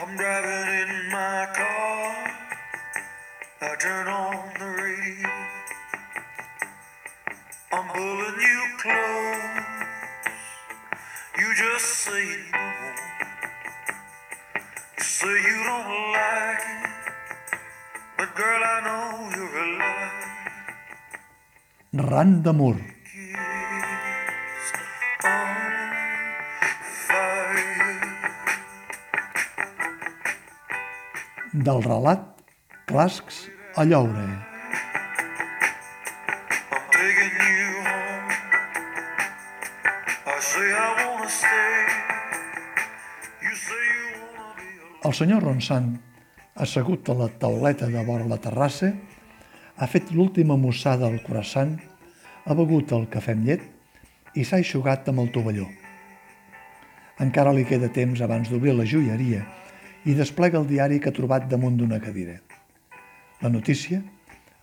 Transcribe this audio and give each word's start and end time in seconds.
I'm 0.00 0.16
driving 0.16 0.68
in 0.78 1.10
my 1.10 1.46
car. 1.58 2.30
I 3.60 3.74
turn 3.80 4.06
on 4.06 4.46
the 4.60 4.66
radio. 4.80 5.30
I'm 7.72 7.88
pulling 7.88 8.38
you 8.40 8.60
close. 8.78 9.66
You 11.40 11.48
just 11.56 11.86
say 12.06 12.26
no. 12.52 12.64
You 14.98 15.02
say 15.02 15.34
you 15.48 15.58
don't 15.66 16.12
like 16.14 16.62
it. 16.62 16.90
But 18.18 18.30
girl, 18.36 18.62
I 18.74 18.78
know 18.86 19.30
you're 19.34 19.58
alive. 19.66 20.28
Ran 22.10 22.42
d'amor. 22.42 22.76
Kiss 23.02 24.72
Del 31.58 31.80
relat 31.82 32.20
Clascs 32.86 33.48
a 33.74 33.82
Lloure. 33.82 34.26
El 45.02 45.16
senyor 45.18 45.42
Ronsan, 45.42 45.90
assegut 46.54 47.10
a 47.10 47.18
la 47.18 47.26
tauleta 47.26 47.90
de 47.90 48.06
vora 48.06 48.28
la 48.30 48.38
terrassa, 48.38 48.92
ha 49.74 49.90
fet 49.90 50.14
l'última 50.14 50.54
mossada 50.54 51.10
al 51.10 51.18
croissant, 51.26 51.74
ha 52.46 52.54
begut 52.54 52.94
el 52.94 53.10
cafè 53.10 53.34
amb 53.34 53.50
llet 53.50 54.38
i 54.38 54.46
s'ha 54.46 54.62
eixugat 54.62 55.10
amb 55.10 55.26
el 55.26 55.34
tovalló. 55.34 55.66
Encara 57.18 57.50
li 57.50 57.66
queda 57.66 57.90
temps 57.90 58.22
abans 58.22 58.46
d'obrir 58.46 58.78
la 58.78 58.86
joieria 58.86 59.42
i 60.08 60.14
desplega 60.16 60.56
el 60.56 60.68
diari 60.68 61.02
que 61.02 61.10
ha 61.10 61.16
trobat 61.16 61.48
damunt 61.50 61.76
d'una 61.76 62.00
cadira. 62.00 62.38
La 63.42 63.50
notícia, 63.52 64.00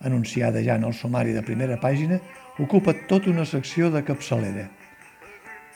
anunciada 0.00 0.62
ja 0.64 0.74
en 0.74 0.84
el 0.84 0.94
sumari 0.94 1.32
de 1.36 1.44
primera 1.46 1.78
pàgina, 1.80 2.18
ocupa 2.58 2.96
tota 3.08 3.30
una 3.30 3.44
secció 3.46 3.92
de 3.94 4.02
capçalera. 4.04 4.66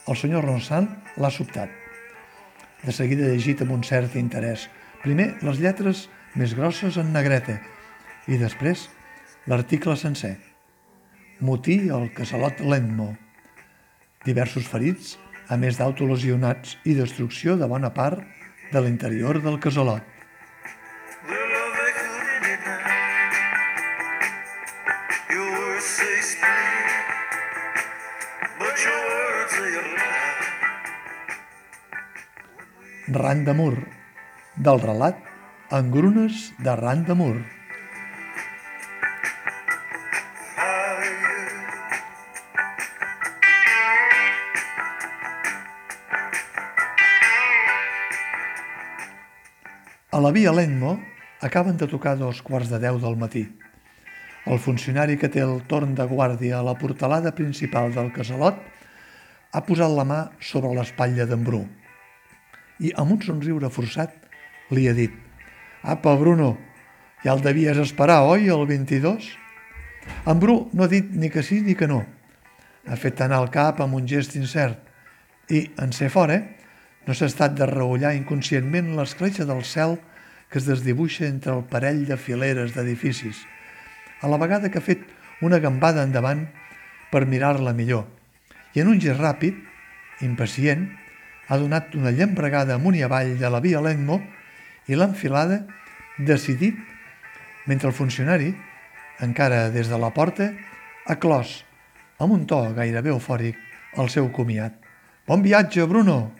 El 0.08 0.18
senyor 0.18 0.44
Ronsan 0.44 0.88
l'ha 1.22 1.30
sobtat. 1.30 1.70
De 2.82 2.92
seguida 2.96 3.28
llegit 3.28 3.62
amb 3.62 3.76
un 3.76 3.84
cert 3.86 4.16
interès. 4.18 4.66
Primer 5.04 5.36
les 5.46 5.60
lletres 5.62 6.08
més 6.34 6.56
grosses 6.58 6.98
en 6.98 7.12
negreta 7.14 7.60
i 8.26 8.40
després 8.40 8.88
l'article 9.46 9.94
sencer. 9.96 10.34
Motí 11.40 11.78
al 11.94 12.10
casalot 12.16 12.58
Lenmo. 12.60 13.12
Diversos 14.26 14.66
ferits, 14.68 15.14
a 15.48 15.56
més 15.56 15.78
d'autolesionats 15.78 16.76
i 16.84 16.98
destrucció 16.98 17.56
de 17.56 17.70
bona 17.70 17.94
part 17.94 18.39
de 18.72 18.80
l'interior 18.80 19.40
del 19.42 19.58
lie. 19.58 20.02
Ran 33.12 33.44
de 33.44 33.52
Mur, 33.58 33.74
del 34.54 34.78
relat 34.80 35.18
Engrunes 35.74 36.52
de 36.58 36.76
Ran 36.76 37.04
de 37.04 37.14
Mur. 37.14 37.59
La 50.20 50.32
via 50.32 50.52
Lenmo 50.52 51.00
acaben 51.40 51.78
de 51.78 51.86
tocar 51.88 52.18
dos 52.18 52.42
quarts 52.44 52.68
de 52.68 52.76
deu 52.78 52.98
del 53.00 53.16
matí. 53.16 53.46
El 54.44 54.58
funcionari 54.60 55.16
que 55.16 55.30
té 55.32 55.40
el 55.40 55.62
torn 55.64 55.94
de 55.96 56.04
guàrdia 56.04 56.58
a 56.58 56.66
la 56.66 56.74
portalada 56.76 57.32
principal 57.32 57.94
del 57.94 58.10
casalot 58.12 58.58
ha 59.52 59.62
posat 59.64 59.94
la 59.96 60.04
mà 60.04 60.18
sobre 60.44 60.74
l'espatlla 60.76 61.24
d'en 61.24 61.46
Bru 61.46 61.62
i 62.84 62.92
amb 63.00 63.16
un 63.16 63.22
somriure 63.24 63.72
forçat 63.72 64.12
li 64.76 64.84
ha 64.90 64.94
dit 64.96 65.16
«Apa, 65.82 66.12
Bruno, 66.20 66.52
ja 67.24 67.32
el 67.32 67.40
devies 67.40 67.80
esperar, 67.80 68.20
oi, 68.28 68.52
el 68.52 68.66
22?» 68.68 69.30
En 70.28 70.36
Bru 70.40 70.66
no 70.72 70.84
ha 70.84 70.92
dit 70.92 71.08
ni 71.16 71.32
que 71.32 71.42
sí 71.42 71.62
ni 71.64 71.74
que 71.74 71.88
no. 71.88 72.04
Ha 72.88 73.00
fet 73.00 73.24
anar 73.24 73.40
el 73.40 73.50
cap 73.56 73.80
amb 73.80 73.96
un 73.96 74.04
gest 74.08 74.36
incert 74.36 74.84
i, 75.48 75.70
en 75.80 75.96
ser 75.96 76.12
fora, 76.12 76.42
no 77.06 77.16
s'ha 77.16 77.32
estat 77.32 77.56
de 77.56 77.68
reullar 77.68 78.12
inconscientment 78.16 78.92
l'escletxa 78.96 79.48
del 79.48 79.64
cel 79.64 79.96
que 80.50 80.58
es 80.58 80.66
desdibuixa 80.66 81.26
entre 81.26 81.54
el 81.54 81.64
parell 81.70 82.04
de 82.08 82.18
fileres 82.18 82.74
d'edificis, 82.74 83.44
a 84.20 84.28
la 84.28 84.38
vegada 84.38 84.70
que 84.70 84.82
ha 84.82 84.84
fet 84.84 85.06
una 85.40 85.60
gambada 85.62 86.02
endavant 86.04 86.48
per 87.10 87.24
mirar-la 87.26 87.72
millor, 87.72 88.04
i 88.74 88.82
en 88.82 88.90
un 88.90 89.00
gest 89.00 89.22
ràpid, 89.22 89.56
impacient, 90.26 90.88
ha 91.48 91.58
donat 91.58 91.94
una 91.98 92.12
llambregada 92.14 92.76
amunt 92.76 92.98
i 92.98 93.02
avall 93.06 93.36
de 93.38 93.50
la 93.50 93.62
via 93.62 93.80
Lenmo 93.82 94.20
i 94.86 94.98
l'ha 94.98 95.08
enfilada, 95.10 95.62
decidit, 96.18 96.76
mentre 97.66 97.90
el 97.90 97.96
funcionari, 97.96 98.52
encara 99.20 99.68
des 99.70 99.88
de 99.90 99.98
la 99.98 100.12
porta, 100.14 100.50
ha 101.06 101.16
clos, 101.18 101.60
amb 102.18 102.36
un 102.36 102.46
to 102.46 102.60
gairebé 102.76 103.10
eufòric, 103.14 103.58
el 103.98 104.10
seu 104.10 104.30
comiat. 104.34 104.76
Bon 105.26 105.42
viatge, 105.42 105.86
Bruno! 105.86 106.39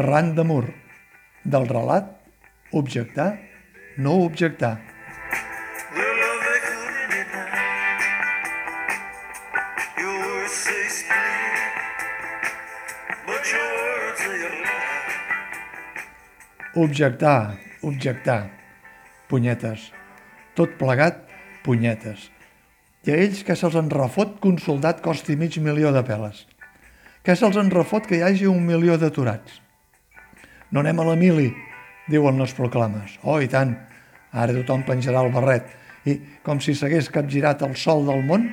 Ran 0.00 0.30
d'amor. 0.32 0.64
Del 1.44 1.66
relat, 1.68 2.06
objectar, 2.72 3.34
no 3.98 4.14
objectar. 4.24 4.78
Objectar, 16.74 17.58
objectar. 17.82 18.40
Punyetes. 19.28 19.90
Tot 20.56 20.76
plegat, 20.80 21.26
punyetes. 21.66 22.30
I 23.04 23.12
a 23.12 23.20
ells 23.20 23.44
que 23.44 23.52
se'ls 23.52 23.76
en 23.76 23.92
refot 23.92 24.38
que 24.40 24.48
un 24.48 24.56
soldat 24.64 25.04
costi 25.04 25.36
mig 25.36 25.60
milió 25.60 25.92
de 25.92 26.08
peles. 26.08 26.46
Que 27.20 27.36
se'ls 27.36 27.60
en 27.60 27.68
refot 27.74 28.06
que 28.08 28.16
hi 28.16 28.24
hagi 28.24 28.48
un 28.48 28.64
milió 28.64 28.96
d'aturats. 28.96 29.60
No 30.70 30.80
anem 30.84 31.00
a 31.02 31.06
la 31.08 31.16
mili, 31.18 31.50
diuen 32.10 32.38
les 32.38 32.54
proclames. 32.54 33.16
Oh, 33.22 33.40
i 33.42 33.48
tant, 33.50 33.74
ara 34.32 34.54
tothom 34.54 34.84
penjarà 34.86 35.24
el 35.26 35.32
barret. 35.34 35.66
I, 36.06 36.16
com 36.46 36.60
si 36.62 36.74
s'hagués 36.78 37.10
capgirat 37.12 37.62
el 37.66 37.74
sol 37.76 38.06
del 38.06 38.22
món, 38.26 38.46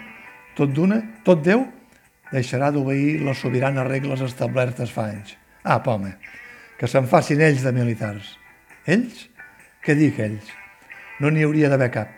tot 0.58 0.74
d'una, 0.74 1.00
tot 1.28 1.44
Déu, 1.46 1.64
deixarà 2.32 2.72
d'obeir 2.74 3.22
les 3.24 3.40
sobiranes 3.40 3.88
regles 3.88 4.24
establertes 4.26 4.92
fa 4.92 5.08
anys. 5.14 5.38
Ah, 5.64 5.80
home, 5.86 6.16
que 6.80 6.90
se'n 6.90 7.08
facin 7.08 7.42
ells 7.44 7.64
de 7.64 7.74
militars. 7.76 8.34
Ells? 8.88 9.28
Què 9.86 9.96
dic 9.96 10.18
ells? 10.20 10.50
No 11.22 11.32
n'hi 11.32 11.46
hauria 11.46 11.70
d'haver 11.72 11.92
cap. 11.94 12.10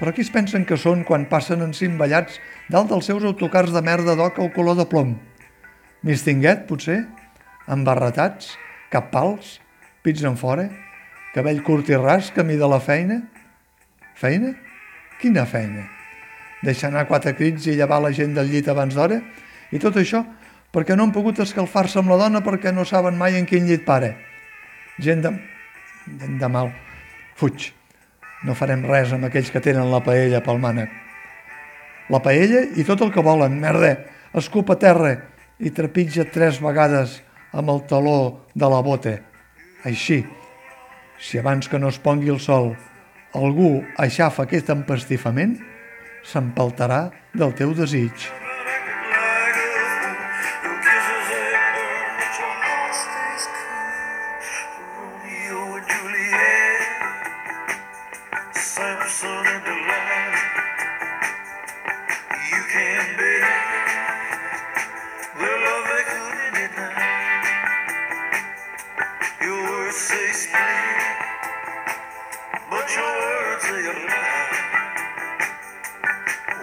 Però 0.00 0.14
qui 0.16 0.24
es 0.24 0.32
pensen 0.32 0.64
que 0.64 0.78
són 0.80 1.04
quan 1.04 1.28
passen 1.28 1.60
encimballats 1.60 2.38
dalt 2.72 2.88
dels 2.88 3.10
seus 3.10 3.24
autocars 3.28 3.72
de 3.74 3.82
merda 3.84 4.16
d'oca 4.16 4.42
o 4.42 4.48
color 4.54 4.78
de 4.78 4.88
plom? 4.88 5.14
Mistinguet, 6.06 6.64
potser? 6.68 7.02
Embarretats? 7.68 8.54
Cap 8.90 9.12
pals? 9.12 9.58
Pits 10.02 10.24
en 10.26 10.36
fora? 10.36 10.66
Cabell 11.34 11.62
curt 11.62 11.92
i 11.92 11.98
ras, 11.98 12.32
camí 12.34 12.56
de 12.58 12.66
la 12.66 12.80
feina? 12.82 13.20
Feina? 14.18 14.50
Quina 15.20 15.44
feina? 15.46 15.84
Deixar 16.64 16.90
anar 16.90 17.06
quatre 17.08 17.36
crits 17.38 17.68
i 17.70 17.76
llevar 17.78 18.00
la 18.02 18.10
gent 18.16 18.34
del 18.34 18.50
llit 18.50 18.68
abans 18.68 18.96
d'hora? 18.96 19.20
I 19.70 19.78
tot 19.78 19.96
això 20.00 20.24
perquè 20.74 20.96
no 20.96 21.06
han 21.06 21.14
pogut 21.14 21.38
escalfar-se 21.42 22.00
amb 22.00 22.10
la 22.10 22.18
dona 22.18 22.42
perquè 22.42 22.74
no 22.74 22.84
saben 22.86 23.18
mai 23.18 23.38
en 23.38 23.46
quin 23.46 23.66
llit 23.68 23.86
pare. 23.86 24.16
Gent 24.98 25.22
de... 25.22 25.32
gent 26.18 26.36
de 26.42 26.50
mal. 26.50 26.74
Fuig. 27.38 27.70
No 28.42 28.58
farem 28.58 28.82
res 28.88 29.14
amb 29.14 29.28
aquells 29.28 29.54
que 29.54 29.62
tenen 29.62 29.90
la 29.92 30.02
paella 30.02 30.42
pel 30.42 30.58
mànec. 30.58 30.90
La 32.10 32.18
paella 32.24 32.66
i 32.74 32.84
tot 32.86 33.02
el 33.06 33.14
que 33.14 33.22
volen, 33.22 33.58
merda. 33.60 33.94
Escupa 34.34 34.78
terra 34.82 35.14
i 35.62 35.70
trepitja 35.74 36.26
tres 36.26 36.58
vegades 36.62 37.20
amb 37.52 37.70
el 37.70 37.82
taló 37.90 38.46
de 38.54 38.68
la 38.70 38.80
bota, 38.82 39.16
així. 39.84 40.22
Si 41.20 41.38
abans 41.38 41.68
que 41.68 41.78
no 41.78 41.90
es 41.90 41.98
pongui 42.00 42.30
el 42.32 42.40
sol 42.40 42.72
algú 43.36 43.80
aixafa 44.00 44.46
aquest 44.46 44.70
empastifament, 44.74 45.58
s'empaltarà 46.26 47.08
del 47.34 47.54
teu 47.58 47.74
desig. 47.74 48.30
Samson 58.60 59.46
in 59.46 59.60
the 59.64 59.76
land, 59.88 60.36
you 62.50 62.62
can 62.72 63.16
be. 63.18 63.59
never 69.90 69.98
say 69.98 70.50
but 72.70 72.86
your 72.94 73.12
words 73.20 73.64
they 73.70 73.82
are 73.88 74.06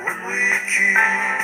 when 0.05 0.17
we. 0.27 1.36